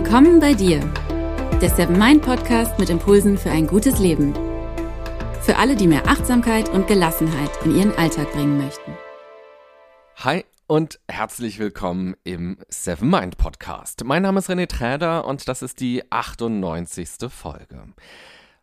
[0.00, 0.78] Willkommen bei dir,
[1.60, 4.32] der Seven Mind Podcast mit Impulsen für ein gutes Leben.
[5.42, 8.96] Für alle, die mehr Achtsamkeit und Gelassenheit in ihren Alltag bringen möchten.
[10.18, 14.04] Hi und herzlich willkommen im Seven Mind Podcast.
[14.04, 17.28] Mein Name ist René Träder und das ist die 98.
[17.28, 17.92] Folge.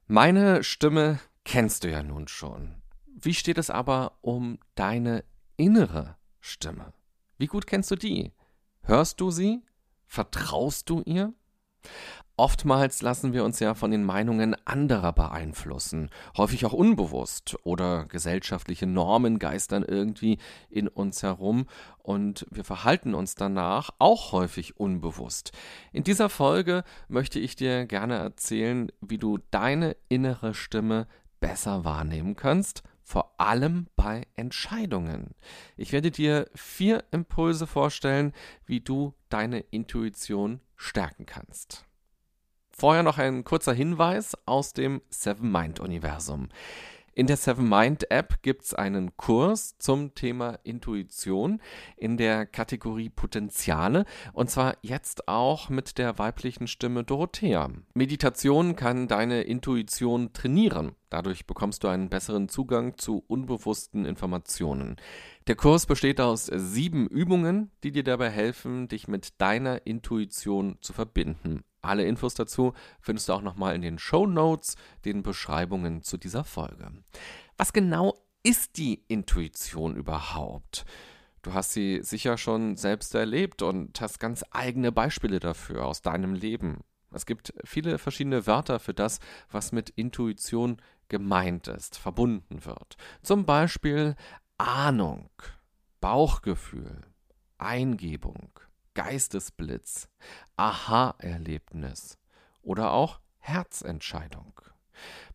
[0.07, 2.75] Meine Stimme kennst du ja nun schon.
[3.13, 5.25] Wie steht es aber um deine
[5.57, 6.93] innere Stimme?
[7.37, 8.31] Wie gut kennst du die?
[8.83, 9.63] Hörst du sie?
[10.07, 11.33] Vertraust du ihr?
[12.37, 18.87] Oftmals lassen wir uns ja von den Meinungen anderer beeinflussen, häufig auch unbewusst oder gesellschaftliche
[18.87, 21.65] Normen geistern irgendwie in uns herum
[22.03, 25.53] und wir verhalten uns danach auch häufig unbewusst.
[25.93, 31.07] In dieser Folge möchte ich dir gerne erzählen, wie du deine innere Stimme
[31.39, 35.35] besser wahrnehmen kannst vor allem bei Entscheidungen.
[35.77, 38.33] Ich werde dir vier Impulse vorstellen,
[38.65, 41.85] wie du deine Intuition stärken kannst.
[42.71, 46.49] Vorher noch ein kurzer Hinweis aus dem Seven Mind Universum.
[47.17, 51.61] In der Seven Mind App gibt es einen Kurs zum Thema Intuition
[51.95, 57.69] in der Kategorie Potenziale und zwar jetzt auch mit der weiblichen Stimme Dorothea.
[57.93, 60.91] Meditation kann deine Intuition trainieren.
[61.09, 64.97] Dadurch bekommst du einen besseren Zugang zu unbewussten Informationen.
[65.47, 70.91] Der Kurs besteht aus sieben Übungen, die dir dabei helfen, dich mit deiner Intuition zu
[70.91, 71.63] verbinden.
[71.85, 76.43] Alle Infos dazu findest du auch nochmal in den Show Notes, den Beschreibungen zu dieser
[76.43, 76.91] Folge.
[77.57, 80.85] Was genau ist die Intuition überhaupt?
[81.41, 86.33] Du hast sie sicher schon selbst erlebt und hast ganz eigene Beispiele dafür aus deinem
[86.33, 86.79] Leben.
[87.11, 92.97] Es gibt viele verschiedene Wörter für das, was mit Intuition gemeint ist, verbunden wird.
[93.21, 94.15] Zum Beispiel
[94.57, 95.29] Ahnung,
[96.01, 97.01] Bauchgefühl,
[97.57, 98.49] Eingebung,
[98.95, 100.09] Geistesblitz,
[100.57, 102.17] Aha-Erlebnis
[102.63, 104.59] oder auch Herzentscheidung.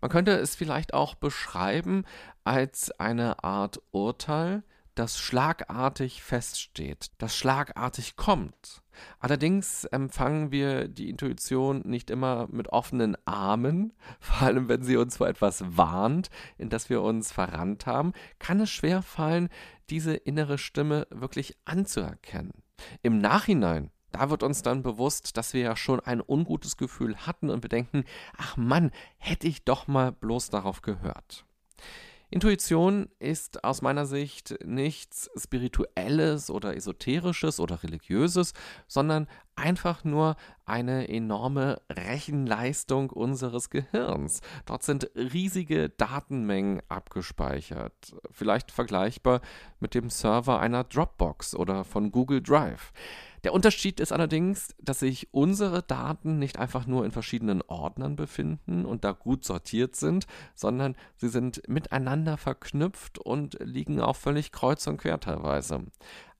[0.00, 2.04] Man könnte es vielleicht auch beschreiben
[2.44, 8.82] als eine Art Urteil, das schlagartig feststeht, das schlagartig kommt.
[9.18, 15.16] Allerdings empfangen wir die Intuition nicht immer mit offenen Armen, vor allem wenn sie uns
[15.16, 19.48] vor etwas warnt, in das wir uns verrannt haben, kann es schwer fallen,
[19.88, 22.62] diese innere Stimme wirklich anzuerkennen.
[23.02, 27.50] Im Nachhinein da wird uns dann bewusst, dass wir ja schon ein ungutes Gefühl hatten
[27.50, 28.04] und wir denken,
[28.36, 31.44] ach Mann, hätte ich doch mal bloß darauf gehört.
[32.32, 38.52] Intuition ist aus meiner Sicht nichts Spirituelles oder Esoterisches oder Religiöses,
[38.86, 39.26] sondern
[39.56, 44.42] einfach nur eine enorme Rechenleistung unseres Gehirns.
[44.64, 49.40] Dort sind riesige Datenmengen abgespeichert, vielleicht vergleichbar
[49.80, 52.92] mit dem Server einer Dropbox oder von Google Drive.
[53.44, 58.84] Der Unterschied ist allerdings, dass sich unsere Daten nicht einfach nur in verschiedenen Ordnern befinden
[58.84, 64.86] und da gut sortiert sind, sondern sie sind miteinander verknüpft und liegen auch völlig kreuz
[64.86, 65.84] und quer teilweise.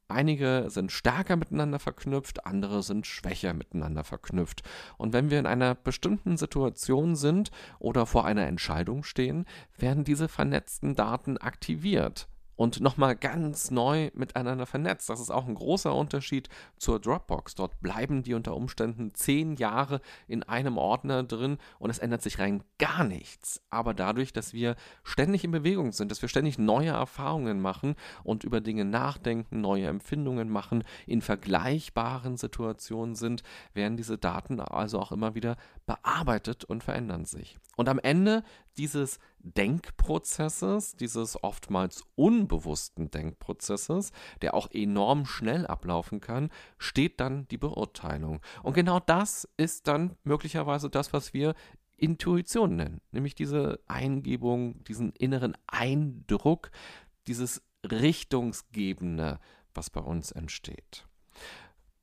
[0.09, 4.63] Einige sind stärker miteinander verknüpft, andere sind schwächer miteinander verknüpft.
[4.99, 9.47] Und wenn wir in einer bestimmten Situation sind oder vor einer Entscheidung stehen,
[9.79, 12.29] werden diese vernetzten Daten aktiviert
[12.61, 15.09] und nochmal ganz neu miteinander vernetzt.
[15.09, 17.55] Das ist auch ein großer Unterschied zur Dropbox.
[17.55, 22.39] Dort bleiben die unter Umständen zehn Jahre in einem Ordner drin und es ändert sich
[22.39, 23.63] rein gar nichts.
[23.71, 27.95] Aber dadurch, dass wir ständig in Bewegung sind, dass wir ständig neue Erfahrungen machen
[28.25, 33.43] und über Dinge nachdenken, neue Empfindungen machen, in vergleichbaren Situationen sind,
[33.73, 35.57] werden diese Daten also auch immer wieder
[35.87, 37.59] bearbeitet und verändern sich.
[37.79, 38.45] Und am Ende
[38.77, 44.13] dieses Denkprozesses, dieses oftmals unbewussten Denkprozesses,
[44.43, 48.41] der auch enorm schnell ablaufen kann, steht dann die Beurteilung.
[48.63, 51.55] Und genau das ist dann möglicherweise das, was wir
[51.97, 56.71] Intuition nennen, nämlich diese Eingebung, diesen inneren Eindruck,
[57.27, 59.39] dieses Richtungsgebende,
[59.75, 61.07] was bei uns entsteht.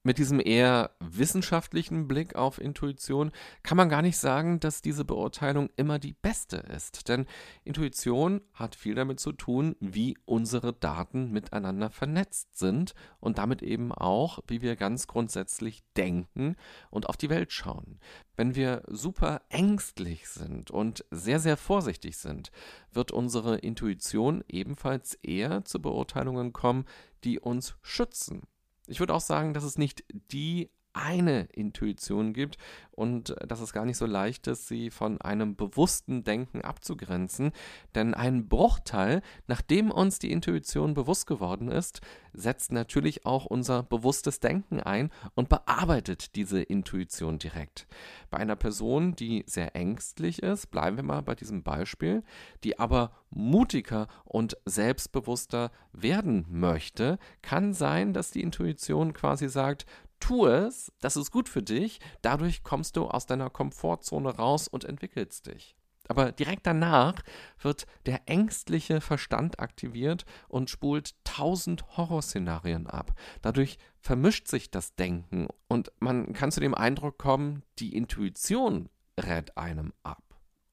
[0.08, 5.70] Mit diesem eher wissenschaftlichen Blick auf Intuition kann man gar nicht sagen, dass diese Beurteilung
[5.76, 7.10] immer die beste ist.
[7.10, 7.26] Denn
[7.66, 13.92] Intuition hat viel damit zu tun, wie unsere Daten miteinander vernetzt sind und damit eben
[13.92, 16.56] auch, wie wir ganz grundsätzlich denken
[16.90, 18.00] und auf die Welt schauen.
[18.38, 22.54] Wenn wir super ängstlich sind und sehr, sehr vorsichtig sind,
[22.94, 26.86] wird unsere Intuition ebenfalls eher zu Beurteilungen kommen,
[27.26, 28.44] die uns schützen
[28.88, 32.58] ich würde auch sagen, dass es nicht die eine Intuition gibt
[32.92, 37.52] und dass es gar nicht so leicht ist, sie von einem bewussten Denken abzugrenzen.
[37.94, 42.02] Denn ein Bruchteil, nachdem uns die Intuition bewusst geworden ist,
[42.34, 47.88] setzt natürlich auch unser bewusstes Denken ein und bearbeitet diese Intuition direkt.
[48.32, 52.24] Bei einer Person, die sehr ängstlich ist, bleiben wir mal bei diesem Beispiel,
[52.64, 59.86] die aber mutiger und selbstbewusster werden möchte, kann sein, dass die Intuition quasi sagt,
[60.20, 64.84] tu es, das ist gut für dich, dadurch kommst du aus deiner Komfortzone raus und
[64.84, 65.76] entwickelst dich.
[66.08, 67.22] Aber direkt danach
[67.60, 73.12] wird der ängstliche Verstand aktiviert und spult tausend Horrorszenarien ab.
[73.42, 78.90] Dadurch vermischt sich das Denken und man kann zu dem Eindruck kommen, die Intuition
[79.20, 80.24] rät einem ab,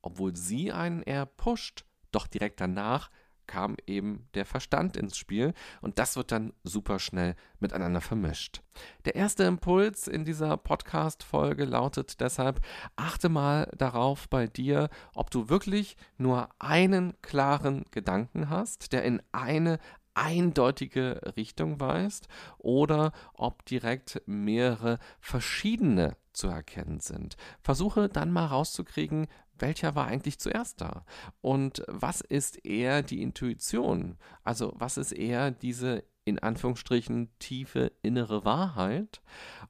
[0.02, 1.85] obwohl sie einen eher pusht.
[2.12, 3.11] Doch direkt danach
[3.46, 8.62] kam eben der Verstand ins Spiel und das wird dann super schnell miteinander vermischt.
[9.05, 12.61] Der erste Impuls in dieser Podcast-Folge lautet deshalb:
[12.96, 19.23] achte mal darauf bei dir, ob du wirklich nur einen klaren Gedanken hast, der in
[19.32, 19.79] eine
[20.14, 27.37] eindeutige Richtung weist oder ob direkt mehrere verschiedene zu erkennen sind.
[27.61, 29.26] Versuche dann mal rauszukriegen,
[29.58, 31.04] welcher war eigentlich zuerst da?
[31.40, 34.16] Und was ist eher die Intuition?
[34.42, 39.22] Also was ist eher diese in Anführungsstrichen tiefe innere Wahrheit?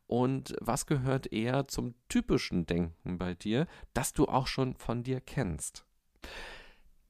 [0.07, 5.21] Und was gehört eher zum typischen Denken bei dir, das du auch schon von dir
[5.21, 5.85] kennst?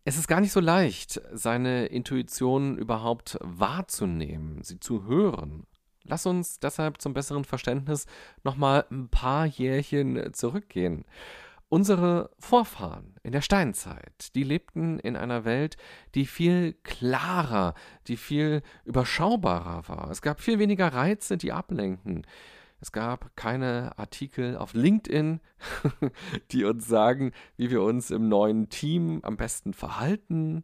[0.06, 5.66] Es ist gar nicht so leicht, seine Intuition überhaupt wahrzunehmen, sie zu hören.
[6.02, 8.06] Lass uns deshalb zum besseren Verständnis
[8.42, 11.06] nochmal ein paar Jährchen zurückgehen.
[11.74, 15.76] Unsere Vorfahren in der Steinzeit, die lebten in einer Welt,
[16.14, 17.74] die viel klarer,
[18.06, 20.08] die viel überschaubarer war.
[20.08, 22.28] Es gab viel weniger Reize, die ablenken.
[22.80, 25.40] Es gab keine Artikel auf LinkedIn,
[26.52, 30.62] die uns sagen, wie wir uns im neuen Team am besten verhalten.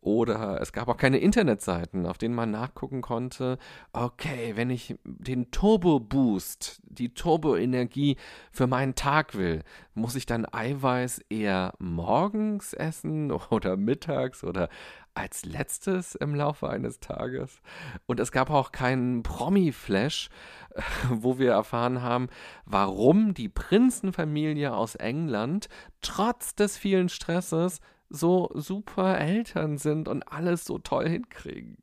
[0.00, 3.58] Oder es gab auch keine Internetseiten, auf denen man nachgucken konnte,
[3.92, 8.16] okay, wenn ich den Turbo-Boost, die Turbo-Energie
[8.52, 9.62] für meinen Tag will,
[9.94, 14.68] muss ich dann Eiweiß eher morgens essen oder mittags oder
[15.14, 17.60] als letztes im Laufe eines Tages.
[18.06, 20.30] Und es gab auch keinen Promi-Flash,
[21.10, 22.28] wo wir erfahren haben,
[22.66, 25.68] warum die Prinzenfamilie aus England
[26.02, 31.78] trotz des vielen Stresses so super Eltern sind und alles so toll hinkriegen.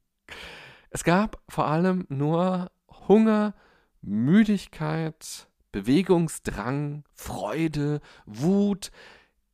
[0.89, 2.72] Es gab vor allem nur
[3.07, 3.54] Hunger,
[4.01, 8.92] Müdigkeit, Bewegungsdrang, Freude, Wut,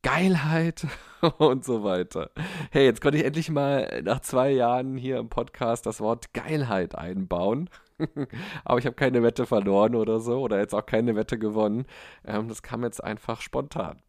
[0.02, 0.86] Geilheit
[1.38, 2.30] und so weiter.
[2.70, 6.94] Hey, jetzt konnte ich endlich mal nach zwei Jahren hier im Podcast das Wort Geilheit
[6.96, 7.70] einbauen.
[8.64, 11.86] Aber ich habe keine Wette verloren oder so oder jetzt auch keine Wette gewonnen.
[12.24, 14.02] Ähm, das kam jetzt einfach spontan.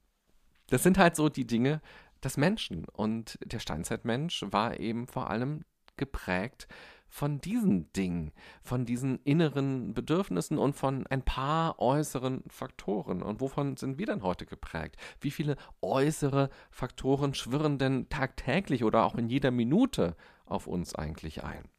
[0.69, 1.81] Das sind halt so die Dinge,
[2.23, 2.85] des Menschen.
[2.85, 5.63] Und der Steinzeitmensch war eben vor allem
[5.97, 6.67] geprägt
[7.13, 8.31] von diesen Dingen,
[8.63, 13.21] von diesen inneren Bedürfnissen und von ein paar äußeren Faktoren.
[13.21, 14.97] Und wovon sind wir denn heute geprägt?
[15.21, 20.15] Wie viele äußere Faktoren schwirren denn tagtäglich oder auch in jeder Minute
[20.45, 21.69] auf uns eigentlich ein?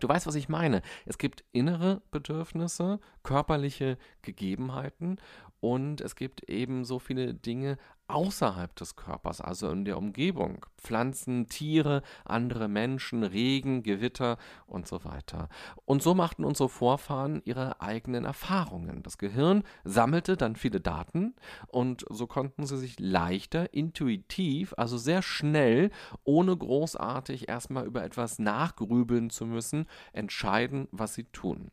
[0.00, 0.82] Du weißt, was ich meine.
[1.06, 5.18] Es gibt innere Bedürfnisse, körperliche Gegebenheiten
[5.60, 7.78] und es gibt eben so viele Dinge
[8.12, 10.66] außerhalb des Körpers, also in der Umgebung.
[10.76, 15.48] Pflanzen, Tiere, andere Menschen, Regen, Gewitter und so weiter.
[15.84, 19.02] Und so machten unsere Vorfahren ihre eigenen Erfahrungen.
[19.02, 21.34] Das Gehirn sammelte dann viele Daten
[21.68, 25.90] und so konnten sie sich leichter, intuitiv, also sehr schnell,
[26.24, 31.70] ohne großartig erstmal über etwas nachgrübeln zu müssen, entscheiden, was sie tun.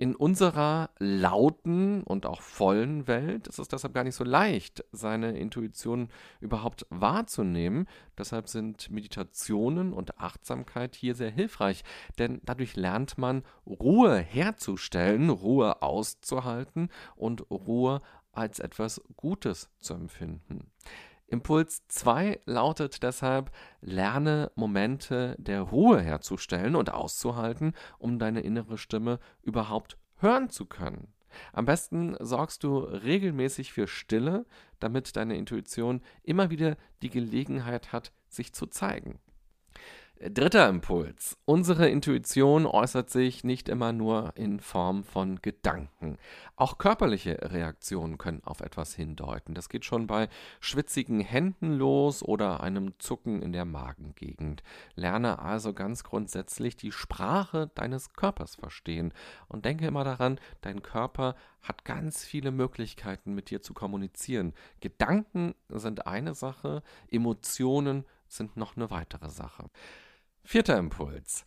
[0.00, 5.36] In unserer lauten und auch vollen Welt ist es deshalb gar nicht so leicht, seine
[5.36, 6.08] Intuition
[6.40, 7.88] überhaupt wahrzunehmen.
[8.16, 11.82] Deshalb sind Meditationen und Achtsamkeit hier sehr hilfreich,
[12.16, 18.00] denn dadurch lernt man Ruhe herzustellen, Ruhe auszuhalten und Ruhe
[18.30, 20.70] als etwas Gutes zu empfinden.
[21.30, 23.50] Impuls 2 lautet deshalb,
[23.82, 31.12] lerne Momente der Ruhe herzustellen und auszuhalten, um deine innere Stimme überhaupt hören zu können.
[31.52, 34.46] Am besten sorgst du regelmäßig für Stille,
[34.80, 39.20] damit deine Intuition immer wieder die Gelegenheit hat, sich zu zeigen.
[40.20, 41.38] Dritter Impuls.
[41.44, 46.18] Unsere Intuition äußert sich nicht immer nur in Form von Gedanken.
[46.56, 49.54] Auch körperliche Reaktionen können auf etwas hindeuten.
[49.54, 54.64] Das geht schon bei schwitzigen Händen los oder einem Zucken in der Magengegend.
[54.96, 59.14] Lerne also ganz grundsätzlich die Sprache deines Körpers verstehen
[59.46, 64.52] und denke immer daran, dein Körper hat ganz viele Möglichkeiten mit dir zu kommunizieren.
[64.80, 69.70] Gedanken sind eine Sache, Emotionen sind noch eine weitere Sache.
[70.44, 71.44] Vierter Impuls.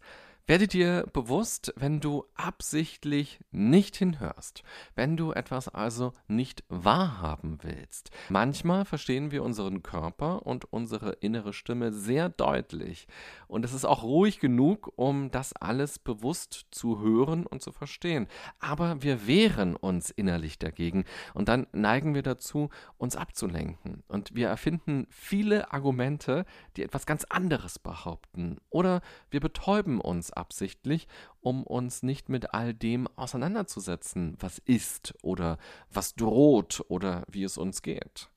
[0.47, 4.63] Werde dir bewusst, wenn du absichtlich nicht hinhörst,
[4.95, 8.09] wenn du etwas also nicht wahrhaben willst.
[8.29, 13.07] Manchmal verstehen wir unseren Körper und unsere innere Stimme sehr deutlich
[13.47, 18.27] und es ist auch ruhig genug, um das alles bewusst zu hören und zu verstehen.
[18.59, 21.05] Aber wir wehren uns innerlich dagegen
[21.35, 26.45] und dann neigen wir dazu, uns abzulenken und wir erfinden viele Argumente,
[26.77, 31.07] die etwas ganz anderes behaupten oder wir betäuben uns absichtlich,
[31.41, 35.57] um uns nicht mit all dem auseinanderzusetzen, was ist oder
[35.89, 38.29] was droht oder wie es uns geht.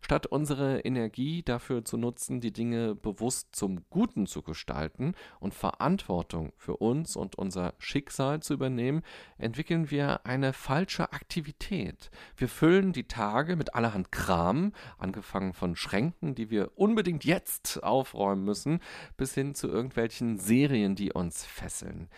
[0.00, 6.52] Statt unsere Energie dafür zu nutzen, die Dinge bewusst zum Guten zu gestalten und Verantwortung
[6.56, 9.02] für uns und unser Schicksal zu übernehmen,
[9.38, 12.10] entwickeln wir eine falsche Aktivität.
[12.36, 18.44] Wir füllen die Tage mit allerhand Kram, angefangen von Schränken, die wir unbedingt jetzt aufräumen
[18.44, 18.80] müssen,
[19.16, 22.08] bis hin zu irgendwelchen Serien, die uns fesseln.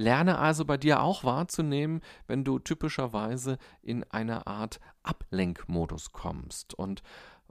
[0.00, 7.02] Lerne also bei dir auch wahrzunehmen, wenn du typischerweise in eine Art Ablenkmodus kommst und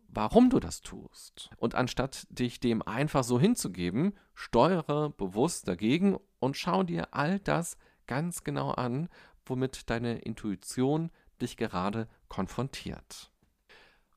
[0.08, 1.52] warum du das tust.
[1.58, 7.78] Und anstatt dich dem einfach so hinzugeben, steuere bewusst dagegen und schau dir all das
[8.08, 9.10] ganz genau an,
[9.46, 13.32] womit deine Intuition dich gerade konfrontiert.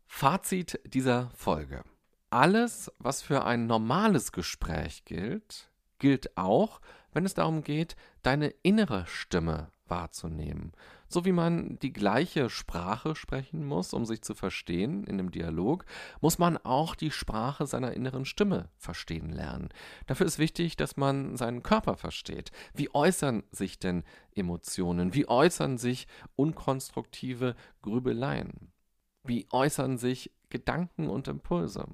[0.07, 1.85] Fazit dieser Folge.
[2.31, 6.81] Alles, was für ein normales Gespräch gilt, gilt auch,
[7.13, 10.73] wenn es darum geht, deine innere Stimme wahrzunehmen.
[11.09, 15.85] So wie man die gleiche Sprache sprechen muss, um sich zu verstehen in einem Dialog,
[16.23, 19.69] muss man auch die Sprache seiner inneren Stimme verstehen lernen.
[20.07, 22.51] Dafür ist wichtig, dass man seinen Körper versteht.
[22.73, 25.13] Wie äußern sich denn Emotionen?
[25.13, 28.73] Wie äußern sich unkonstruktive Grübeleien?
[29.25, 31.87] Wie äußern sich Gedanken und Impulse?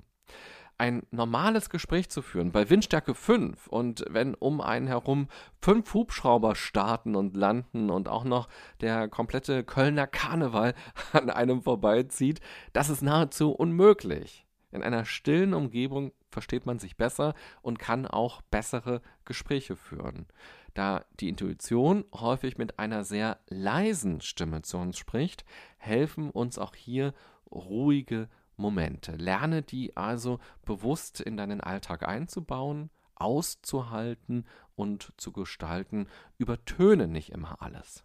[0.79, 5.29] Ein normales Gespräch zu führen, bei Windstärke 5 und wenn um einen herum
[5.61, 8.49] fünf Hubschrauber starten und landen und auch noch
[8.81, 10.75] der komplette Kölner Karneval
[11.13, 12.41] an einem vorbeizieht,
[12.73, 14.47] das ist nahezu unmöglich.
[14.71, 20.27] In einer stillen Umgebung versteht man sich besser und kann auch bessere Gespräche führen.
[20.75, 25.45] Da die Intuition häufig mit einer sehr leisen Stimme zu uns spricht,
[25.79, 27.15] helfen uns auch hier
[27.51, 28.29] ruhige
[28.59, 29.13] Momente.
[29.13, 34.47] Lerne die also bewusst in deinen Alltag einzubauen, auszuhalten
[34.77, 36.07] und zu gestalten.
[36.37, 38.05] Übertöne nicht immer alles.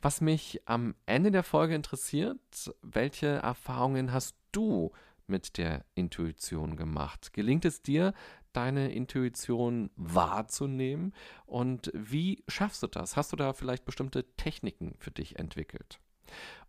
[0.00, 4.92] Was mich am Ende der Folge interessiert, welche Erfahrungen hast du
[5.26, 7.32] mit der Intuition gemacht?
[7.32, 8.14] Gelingt es dir,
[8.52, 11.12] deine Intuition wahrzunehmen?
[11.44, 13.16] Und wie schaffst du das?
[13.16, 15.98] Hast du da vielleicht bestimmte Techniken für dich entwickelt?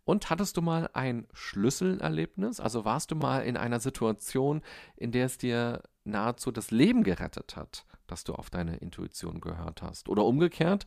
[0.08, 2.60] Und hattest du mal ein Schlüsselerlebnis?
[2.60, 4.62] Also warst du mal in einer Situation,
[4.96, 9.82] in der es dir nahezu das Leben gerettet hat, dass du auf deine Intuition gehört
[9.82, 10.08] hast?
[10.08, 10.86] Oder umgekehrt,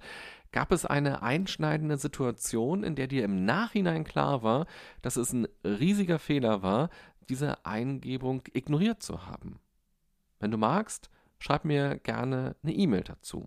[0.51, 4.65] gab es eine einschneidende Situation, in der dir im Nachhinein klar war,
[5.03, 6.89] dass es ein riesiger Fehler war,
[7.29, 9.59] diese Eingebung ignoriert zu haben?
[10.39, 13.45] Wenn du magst, schreib mir gerne eine E-Mail dazu.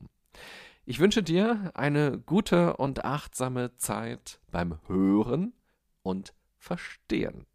[0.85, 5.53] Ich wünsche dir eine gute und achtsame Zeit beim Hören
[6.05, 7.47] und verstehen.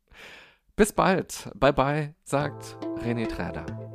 [0.75, 1.49] Bis bald.
[1.55, 3.88] Bye bye, sagt René Träder.